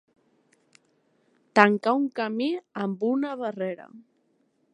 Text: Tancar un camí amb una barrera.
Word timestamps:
Tancar 1.59 1.95
un 1.99 2.09
camí 2.21 2.49
amb 2.87 3.07
una 3.11 3.37
barrera. 3.45 3.91